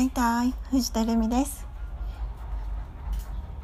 [0.00, 1.68] はいたい藤田留美です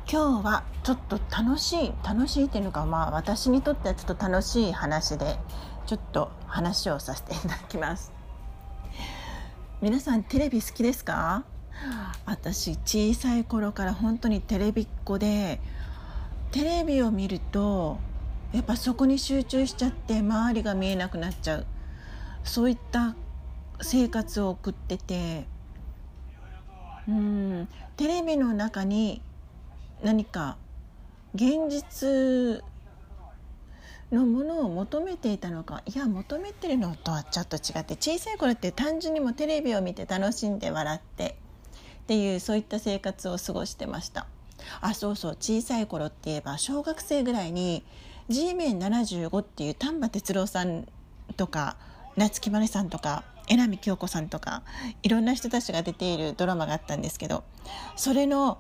[0.07, 5.39] 今日はちょっと楽しい楽しいっていうのかまあ私にとってはちょっと楽しい話で
[5.87, 8.13] ちょっと話をさせていただきます
[9.81, 11.47] 皆さんテレビ好きですか
[12.27, 15.59] 私小さい頃から本当にテレビっ子で
[16.51, 17.97] テレビを見ると
[18.53, 21.67] やっぱそこに集中しちゃって周りが見えなくなっちゃう
[22.45, 23.17] そういった
[23.81, 25.47] 生活を送ってて
[27.09, 27.69] うん。
[27.97, 29.23] テレビの中に
[30.03, 30.57] 何か
[31.35, 32.63] 現実
[34.13, 41.37] のものを求めていたのかいや求めてるのとはちょっと違って小さい頃って単純にもテレビを見て楽しんで笑って
[42.03, 44.27] っていうそういった生活を過ごしてました。
[44.81, 47.85] あそうそう小さい頃って言えば小学生ぐらいに
[48.29, 50.87] G メン75っていう丹波哲郎さん
[51.37, 51.77] とか
[52.17, 54.63] 夏木マリさんとか榎並京子さんとか
[55.03, 57.45] いろんな人たちが出ているドラマがあったんですけど
[57.97, 58.59] それの、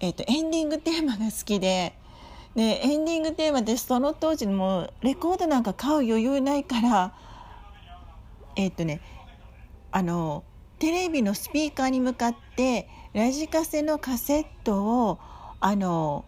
[0.00, 1.94] えーと、エンディングテーマが好きで
[2.54, 7.14] でエンディングテーマでその当時もレコードなんか買う余裕ないから
[8.56, 9.00] えっ、ー、とね
[9.92, 10.44] あの
[10.78, 15.18] テレビのスピーカーに向かってラジカセのカセットを
[15.60, 16.24] あの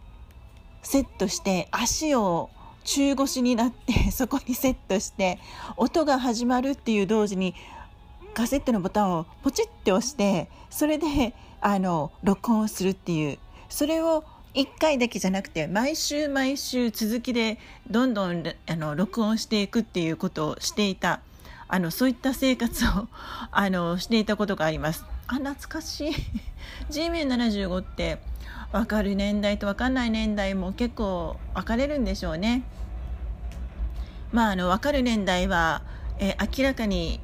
[0.82, 2.50] セットして足を
[2.84, 5.38] 中腰になって そこにセットして
[5.76, 7.54] 音が始まるっていう同時に
[8.32, 14.24] カセットのボタンをポチって押してそれであの録音するっていうそれを
[14.54, 17.58] 1回だけじゃなくて毎週毎週続きで
[17.90, 21.20] どんどんあの録音していくっていうことをしていた
[21.68, 23.08] あのそういった生活を
[23.50, 25.04] あのしていたことがあります。
[25.26, 26.12] あ懐かしい
[26.90, 28.18] G メン75って
[28.72, 32.62] 分かる年代と分かんない年代も結構分かれるんでしょうね。
[34.32, 35.82] まあ、あの分かる年代は、
[36.18, 37.20] えー、明らかに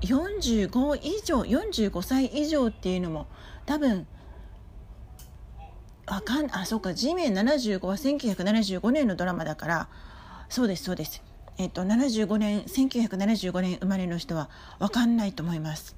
[0.00, 3.26] 45以上45歳以上っていうのも
[3.66, 4.06] 多分
[6.06, 9.88] あかんあそうか G メン75は1975年のドラマだから
[10.48, 11.22] そうですそうです。
[11.58, 14.48] えっと、75年1975年生まれの人は
[14.78, 15.96] 分かんないと思います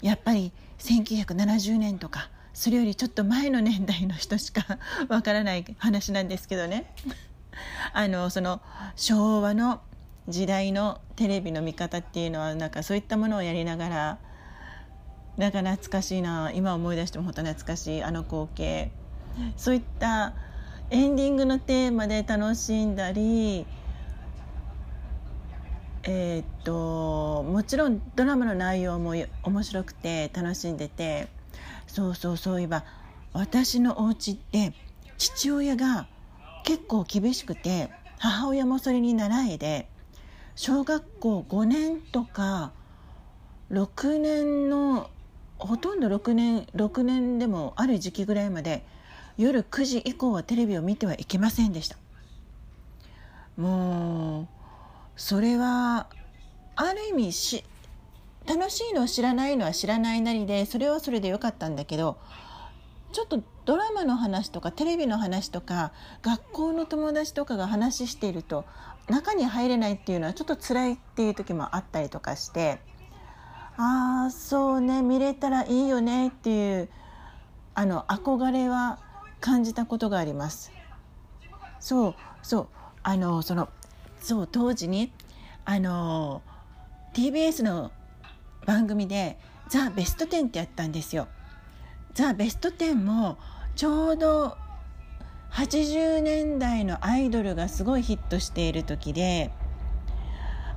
[0.00, 6.94] やっぱり1970年とかそれよりちょっと前の年代の人しか 分からない話なんですけどね
[7.92, 8.62] あのその
[8.96, 9.82] 昭和の
[10.28, 14.18] 時代のテレビの見方っていうのはなんかそういったものをやりながら
[15.36, 16.52] なんか懐かしいな。
[16.52, 18.02] 今思い出しても本当懐かしい。
[18.02, 18.92] あの光景。
[19.56, 20.34] そういった
[20.90, 23.64] エンディングのテーマで楽しんだり
[26.02, 31.28] えー、っともちろんドラマの内容も面白くて楽しんでて。
[31.86, 32.84] そうそうそういえば
[33.34, 34.72] 私のお家って
[35.18, 36.06] 父親が
[36.64, 39.88] 結構厳しくて母親もそれに習いで
[40.54, 42.72] 小学校5年とか
[43.70, 45.10] 6年の
[45.58, 48.84] ほとんど6年6年でもある時期ぐらいまで
[49.38, 51.96] 夜9時以降はテレビを見てはいけませんでした。
[53.56, 54.46] もう
[55.16, 56.06] それは
[56.74, 57.64] ある意味し
[58.46, 62.18] 楽しいのを知らないのは知らないなりでそれはそれでよかったんだけど
[63.12, 65.92] ちょっとドラマの話とかテレビの話とか
[66.22, 68.64] 学校の友達とかが話していると
[69.08, 72.78] 中に入れないっていうのはちょっと辛いっていう時もあったりとかして
[73.76, 76.88] ああそうね見れたらいいよねっていう
[77.74, 78.98] あの憧れは
[79.40, 80.70] 感じたことがあります。
[81.80, 82.68] そうそう
[83.02, 83.68] あのその
[84.20, 85.12] そう当時に
[85.64, 86.42] あの
[87.14, 87.90] TBS の
[88.66, 91.28] 番組で「ザ・ベストテン」ってやったんですよ。
[92.14, 93.38] ザ・ベストテンも
[93.74, 94.56] ちょうど
[95.52, 99.50] 80年代のアイドルがすごいヒットしている時で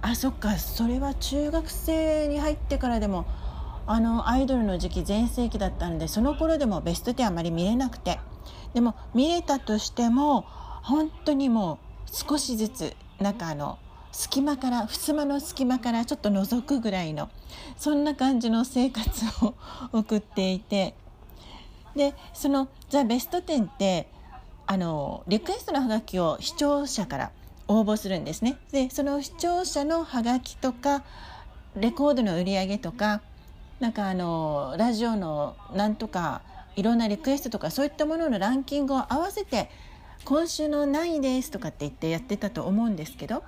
[0.01, 3.25] あそっかそれは中学生に入ってからでも
[3.87, 8.19] あのアイドルの時期全盛期だったのでその頃でもベスト10あまり見れなくて。
[8.75, 10.41] でも見れたとしても
[10.83, 13.79] 本当にもう少しずつなんかあの
[14.11, 17.29] 隙間から襖の隙間からちょっと覗くぐらいの
[17.77, 19.55] そんな感じの生活を
[19.97, 20.93] 送っていて。
[21.95, 24.09] でその「ザ・ベスト10」って
[24.67, 27.31] あのリクエストのハガキを視聴者から
[27.67, 28.57] 応募するんですね。
[28.71, 31.03] でその視聴者のハガキとか
[31.75, 33.21] レコードの売り上げとか
[33.79, 36.41] なんかあのラジオのなんとか
[36.75, 39.69] いろんなリクエストとかそういったもののランキングを合わせて
[40.23, 43.43] 今週の何位ですとかって言ってやってたと思うんですけど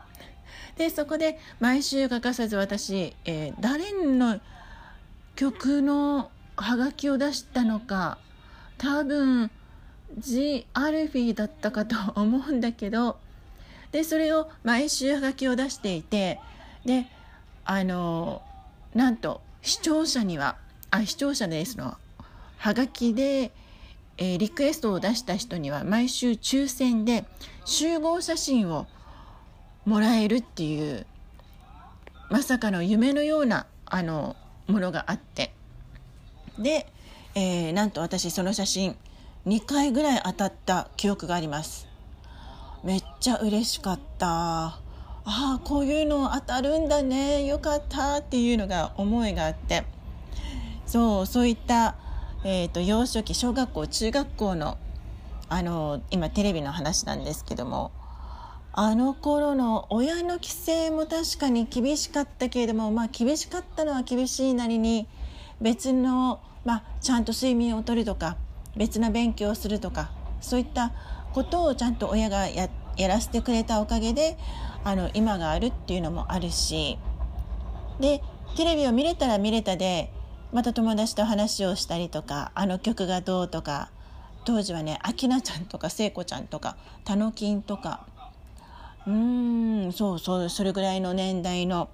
[0.78, 4.40] でそこで毎週欠かさず私、えー、誰の
[5.36, 8.18] 曲のハガキを出したのか
[8.78, 9.50] 多分
[10.18, 13.18] G アルフィーだったかと思うんだけど
[13.92, 16.40] でそれを毎週ハガキを出していて
[16.86, 17.08] で
[17.66, 18.42] あの
[18.94, 20.58] なんと視聴者には
[20.92, 21.98] あ視聴者でその
[22.58, 23.52] はがきで、
[24.18, 27.26] えー、リクエストを出した人には毎週抽選で
[27.66, 28.88] 集合写真を
[29.86, 31.06] もらえるっていう
[32.30, 34.36] まさかの夢のようなあの
[34.68, 35.54] ものがあって。
[36.60, 36.88] で、
[37.36, 38.98] えー、なんと私その写真
[39.48, 41.88] 2回ぐらい当たった記憶があります。
[42.84, 44.28] めっちゃ嬉しかった。
[44.28, 44.82] あ
[45.24, 47.46] あこういうの当たるんだね。
[47.46, 49.86] よかったっていうのが思いがあって。
[50.86, 51.96] そうそういった、
[52.44, 54.78] えーと、幼少期小学校中学校の
[55.48, 57.92] あの今テレビの話なんですけども
[58.74, 65.08] あの頃の親の規制も確かに厳しかったけれども、まあ、厳しかったのは厳しいなりに
[65.62, 68.36] 別の、まあ、ちゃんと睡眠をとるとか
[68.78, 70.92] 別な勉強をするとかそういった
[71.34, 74.38] ことをちゃんと親がやらせてくれたおかげで
[74.84, 76.98] あの今があるっていうのもあるし
[78.00, 78.22] で
[78.56, 80.12] テレビを見れたら見れたで
[80.54, 83.90] また友達と話をしたりとかあの曲がどうとか
[84.46, 88.08] 当時はね明菜ちゃんとか聖子ちゃんとかたのきんとか
[89.06, 91.90] うーんそうそうそれぐらいの年代の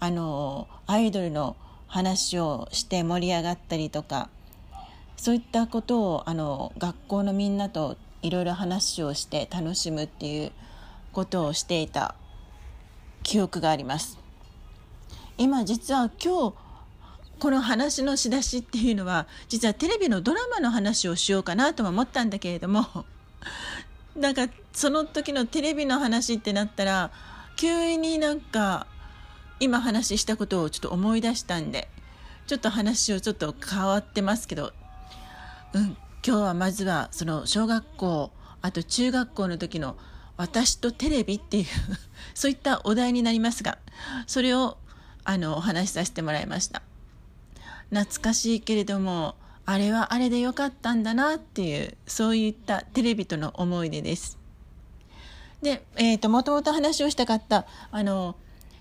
[0.00, 1.56] あのアイドルの
[1.86, 4.30] 話をして盛り上がったりとか
[5.18, 10.52] そういったことをあの学校のみんなといろいろ話をして楽しむっていう
[11.12, 12.14] ことをしていた
[13.24, 14.16] 記憶があります。
[15.36, 16.54] 今実は今日
[17.40, 22.86] この話の仕出しっていうのは実はテレビのドラマの話をしようかなとも思ったんだけれども
[24.16, 27.10] なんかその時のテレビの話ってなったら
[27.56, 28.86] 急になんか
[29.60, 31.88] 今話したことをちょっと思い出したんで
[32.48, 34.72] ちょっと話をちょっと変わってますけど
[35.74, 38.30] うん、今日はまずはその小学校
[38.62, 39.96] あと中学校の時の
[40.36, 41.66] 私とテレビっていう
[42.34, 43.78] そういったお題になりますが
[44.26, 44.78] それを
[45.24, 46.82] あのお話しさせてもらいました。
[47.90, 49.34] 懐かしいけれども
[49.64, 54.38] あれはあれでよかったんだなっていうそういったテレビとの思い出です。
[55.62, 58.36] で、えーと、もともと話をしたかったあの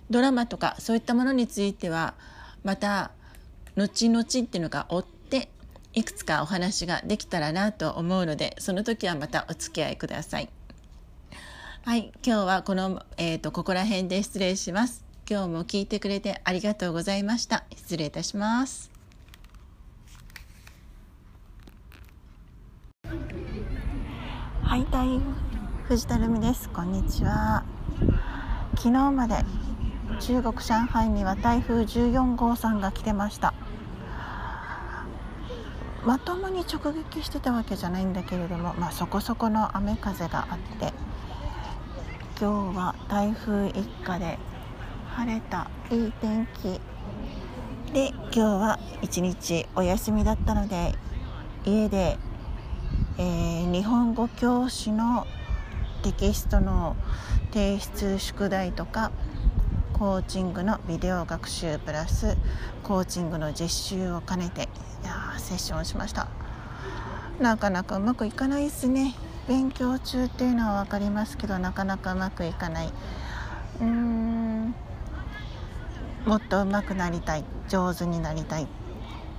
[0.10, 2.14] ドラマとかそういったものについては
[2.64, 3.12] また
[3.76, 5.17] 後々っていうのが追って
[5.94, 10.50] いくつかお話ができたらなと思うのでその時はまたお付き合いください。
[11.84, 15.06] はい、今日はこの、えーと、ここら辺で失礼します。
[15.30, 17.64] 今日も聞いてくれてありがとうございました。
[17.76, 18.92] 失礼いたします。
[24.62, 25.20] はい、たい
[25.86, 26.70] 藤田留美です。
[26.70, 27.64] こんにちは。
[28.76, 29.36] 昨日まで
[30.20, 33.54] 中国上海には台風14号さんが来てました。
[36.08, 40.94] まともに直撃してたわけじゃないんだけれども、まあ、そこそこの雨風があって
[42.40, 44.40] 今日は台風一過で
[45.10, 46.80] 晴れたいい天気
[47.92, 50.94] で今日は一日お休みだったので
[51.66, 52.18] 家で、
[53.18, 55.28] えー、日本語教師の
[56.04, 56.96] テキストの
[57.52, 59.12] 提出宿題とか
[59.92, 62.38] コーチングのビデオ学習プラス
[62.84, 64.70] コーチングの実習を兼ねて
[65.40, 66.28] セッションしました。
[67.40, 69.16] なかなかうまくいかないですね。
[69.48, 72.88] 勉強中っていうのは分かりますけどなかなかうまくいかない。
[73.80, 74.76] うーん。
[76.26, 77.44] もっと上手くなりたい。
[77.70, 78.68] 上手になりたい。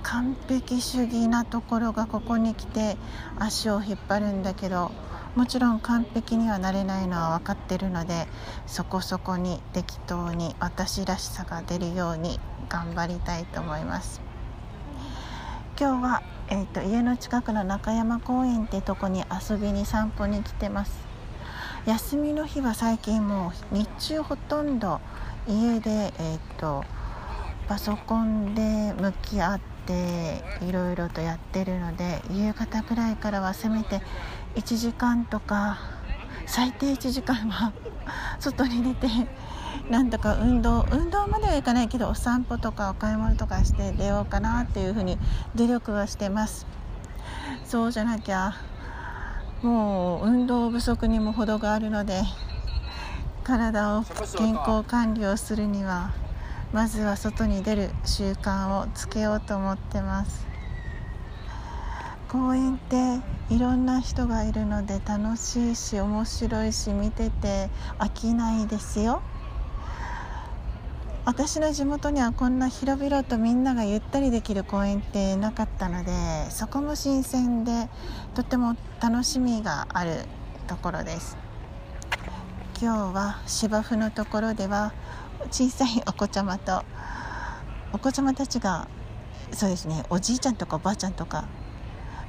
[0.03, 2.97] 完璧主義なところがここに来て
[3.37, 4.91] 足を引っ張るんだけど
[5.35, 8.27] もちろん完璧にはなれないのは分かってるので
[8.65, 14.28] そこそこに適当に私らしさが出るように頑張りたいと思います。
[15.79, 20.91] 今日は、えーと、家の近くの中山公園ってとこに遊びに散歩に来てます。
[21.85, 24.99] 休みの日は最近もう日中ほとんど
[25.47, 26.83] 家で、えーと、
[27.69, 34.01] パソコンで向き合っていろいろとやってるので夕方ぐらいからはせめて
[34.55, 35.79] 1時間とか
[36.45, 37.71] 最低1時間は
[38.41, 39.07] 外に出て
[39.89, 45.17] なんとか運動運動まではいかないけどお散歩とかお買い物とかして出ようかなっていうふうに
[45.55, 46.65] 努力はしてます。
[47.65, 48.53] そうじゃなきゃ
[49.61, 52.21] もう運動不足にも程があるので
[53.43, 54.03] 体を
[54.37, 56.11] 健康管理をするには
[56.71, 60.47] まずは外に出る習慣をつけようと思ってます。
[62.29, 62.95] 公園って
[63.49, 69.23] いろんな人がいるので楽しいし面白いし見てて飽きないですよ。
[71.29, 76.11] 私の地元にはこんな広々とみんながゆったりできる公園ってなかったので
[76.49, 77.87] そこも新鮮で
[78.33, 80.25] とても楽しみがある
[80.65, 81.37] ところです。
[82.81, 84.91] 今日は芝生のところでは
[85.51, 86.83] 小さいお子ちゃまと
[87.93, 88.87] お子ちゃまたちが
[89.51, 91.47] そうですねおじいちゃんとかおばあちゃんとか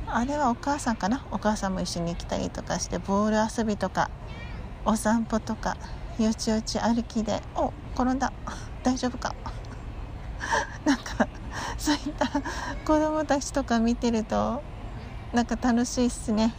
[0.09, 1.25] あれはお母さんかな？
[1.31, 4.11] お母さんも一緒に来たりとかしてボール遊びとか
[4.85, 5.79] お散歩とか
[6.19, 8.31] よちよち歩きで「お転んだ。
[8.83, 9.35] 大丈夫か?
[10.85, 11.27] 」なんか
[11.77, 12.41] そういった子
[12.99, 14.63] 供たちとか見てると
[15.33, 16.53] なんか楽しいっすね。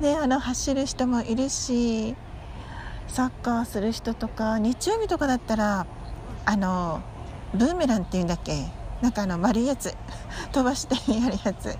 [0.00, 2.14] で あの走る人もいるし
[3.08, 5.86] サッカーする人とか日曜日とかだったら
[6.46, 7.00] あの
[7.54, 8.70] ブーメランっていうんだっけ？
[9.02, 9.94] なんかあの丸いやつ。
[10.52, 11.76] 飛ばしてやるやつ。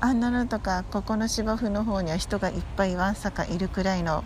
[0.00, 4.24] あんなのとかここの芝生の方には人がいっぱいわんさかいるくらいの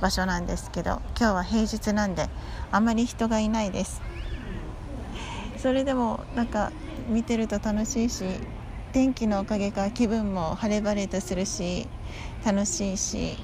[0.00, 2.28] 場所なんですけど今日は平日なんで
[2.72, 4.00] あまり人がいないです。
[5.58, 6.72] それでもなんか
[7.08, 8.24] 見てると楽しいし
[8.92, 11.86] 天気のおかげか気分も晴れ晴れとするし
[12.44, 13.36] 楽しいし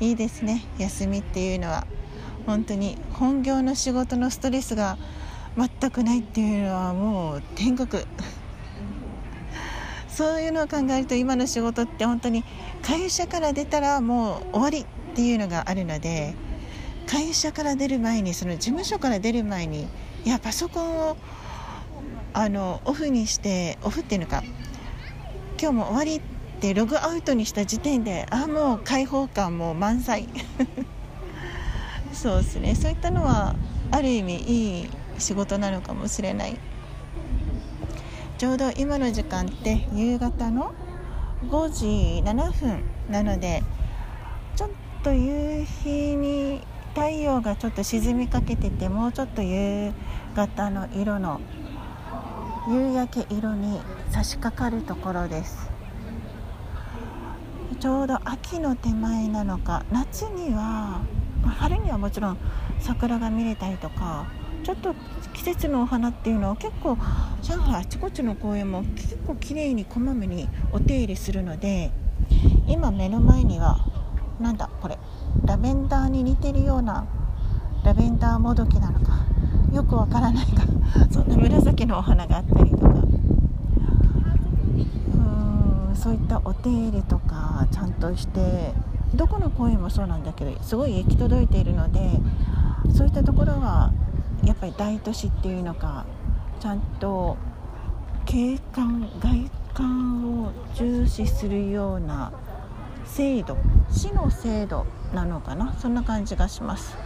[0.00, 0.64] いいですね。
[0.78, 1.86] 休みっていうのは
[2.44, 4.98] 本当に本業の仕事のストレスが
[5.56, 8.04] 全くないっていうのはもう天国。
[10.08, 12.44] そういうのを考えると今の仕事って本当に
[12.82, 14.86] 会社から出たらもう終わり。
[15.12, 16.34] っていうのがあるので
[17.06, 19.86] 会社から出る前にその事務所から出る前に
[20.24, 21.16] いやパソコンを
[22.32, 24.42] あのオフにしてオフっていうのか
[25.60, 26.20] 今日も終わりっ
[26.60, 30.28] てログアウトにした時点でああもう開放感も満載。
[32.12, 32.74] そうですね。
[32.74, 33.54] そういったのは
[33.90, 36.56] ある意味いい仕事なのかもしれない。
[38.38, 40.72] ちょうど今の時間って夕方の
[41.48, 43.62] 5時7分なので
[44.56, 44.70] ちょっ
[45.02, 46.60] と夕日に
[46.94, 49.92] 太陽がちょっと沈みかけててもうちょっと夕
[50.36, 51.40] 方の色の
[52.70, 53.80] 夕焼け色に
[54.10, 55.70] 差し掛かるところです。
[57.80, 61.00] ちょうど秋の手前なのか夏には
[61.44, 62.38] 春にはもちろん
[62.78, 64.30] 桜が見れたりとか
[64.62, 64.94] ちょっと
[65.34, 66.96] 季節のお花っていうのは結構
[67.42, 71.90] 上海あちこちの公園も結構綺麗にこまめにお手入れするので
[72.68, 73.84] 今目の前には
[74.40, 74.98] なんだこれ。
[75.44, 77.06] ラベンダーに似てるような
[77.84, 79.12] ラベンダーもどきなのか。
[79.72, 80.62] よくわからないが
[81.10, 82.86] そんな紫のお花があったりとか。
[85.14, 88.74] うんそういったお手入れとかちゃんとして
[89.14, 92.00] どこの公園もそうなんだけどすごい行き届いているので
[92.92, 93.92] そういったところは
[94.44, 96.04] やっぱり大都市っていうのか
[96.60, 97.36] ちゃんと
[98.24, 102.32] 景観外観を重視するような
[103.14, 103.58] 制度
[103.90, 105.74] 市の制度なのかな？
[105.78, 106.96] そんな感じがします。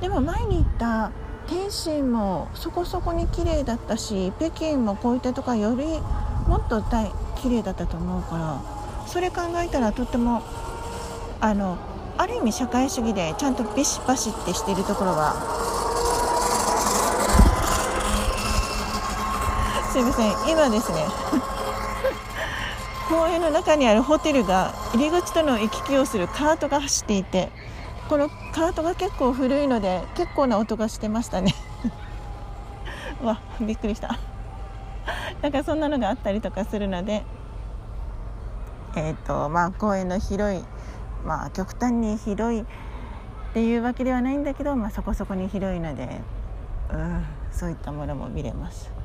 [0.00, 1.10] でも前に言った
[1.48, 5.84] 天津もそこそこに綺麗だったし北京もこういったとこより
[6.48, 7.12] もっと大
[7.42, 8.62] 綺麗だったと思うから
[9.06, 10.42] それ考えたらとっても
[11.40, 11.76] あの
[12.16, 15.34] ある意味社会主義でちゃんとビシバシってしているところは
[19.92, 20.30] すいません。
[20.50, 21.04] 今ですね
[23.10, 27.50] 公園の中にあるホテルが入り口との行き来をするカートが走っていて
[28.08, 31.54] このカートが結構古いので結構な音がしてましたね。
[33.22, 34.18] わびっくりした。
[35.42, 37.24] なんかそんなのがあったりとかするので
[38.96, 40.64] えっ、ー、とまあ公園の広い
[41.24, 42.64] まあ極端に広いっ
[43.54, 46.20] ていうわけではないんだけど、まあ、そこそこに広いので、
[46.92, 48.99] うん、そういったものも見れます。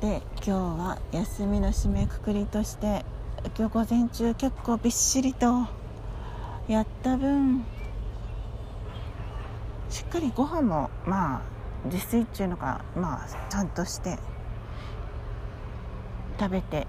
[0.00, 3.04] で今日は休みの締めくくりとして
[3.58, 5.66] 今日午前中結構びっしりと
[6.68, 7.64] やった分
[9.90, 11.42] しっかりご飯もまあ
[11.86, 14.20] 自炊っていうのがまあちゃんとして
[16.38, 16.86] 食べて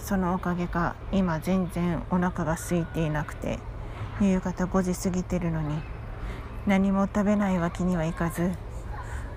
[0.00, 3.60] そのおかげか今全然お腹が空いていなくて
[4.20, 5.76] 夕方5時過ぎてるのに
[6.66, 8.50] 何も食べないわけにはいかず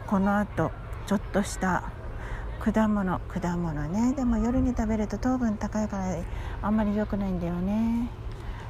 [0.07, 0.71] このあと
[1.05, 1.91] ちょっとした
[2.63, 4.13] 果物果物ね。
[4.13, 6.15] でも夜に食べると糖分高いから
[6.61, 8.07] あんまり良くないんだよね。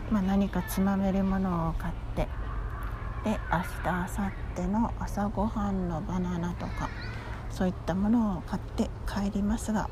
[0.09, 2.27] まあ、何かつまめるものを買って。
[3.23, 6.89] で明日明後日の朝ごはんのバナナとか
[7.51, 9.89] そういったものを買って帰りますが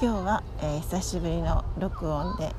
[0.00, 2.54] 今日は、えー、久しぶりの録音で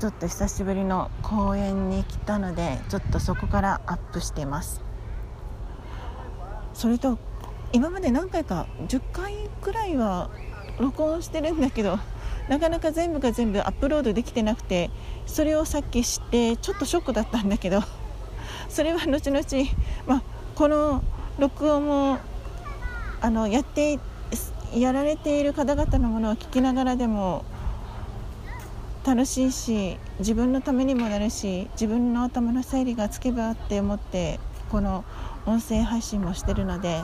[0.00, 4.82] ちょっと久しぶりの公園に来たのでちょっとそこからアップしてます。
[6.74, 7.16] それと
[7.72, 10.30] 今まで何回か10回くらいは
[10.78, 11.98] 録音してるんだけど
[12.48, 14.90] なかなか全部が全部アップロードできてなくて
[15.26, 17.80] それをさっき知ってちょっとショックだったんだけど
[18.68, 19.42] それは後々、
[20.06, 20.22] まあ、
[20.54, 21.02] この
[21.38, 22.18] 録音も
[23.20, 23.98] あのやって
[24.74, 27.44] やられている方々のものを聞きながらでも
[29.04, 35.04] 楽しいし自分のためにもなるし自分の頭の整理がつけばって思ってこの
[35.44, 37.02] 音声配信もしてるので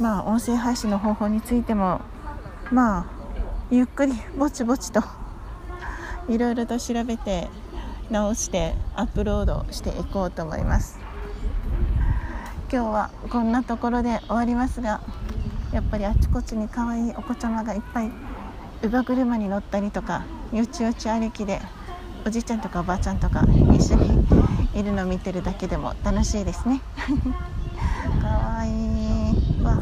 [0.00, 2.00] まあ音声配信の方法についても
[2.70, 3.06] まあ
[3.70, 5.02] ゆっくりぼちぼちと
[6.28, 7.48] いろいろと調べて
[8.10, 10.98] 直してアップロードしていこうと思います。
[12.72, 15.00] 今日はこんなところで終わりますが
[15.72, 18.10] やっぱりあちこちに可愛いお子ちゃまがいっぱい
[18.80, 21.60] 乳母車に乗ったりとかよちよち歩きで
[22.26, 24.26] おじいちゃんとかおばあちゃんとか一緒に
[24.74, 26.80] いるの見てるだけでも楽しいですね
[28.20, 29.78] かわいいわ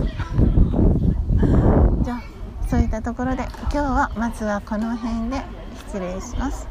[2.03, 2.23] じゃあ
[2.69, 5.43] そういったところで今日はまずはこの辺で
[5.89, 6.69] 失礼します。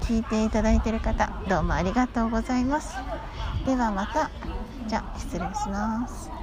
[0.00, 2.96] 聞いていただいている方どうもありがとうございます。
[3.66, 4.30] ではまた
[4.88, 6.35] じゃあ失礼します。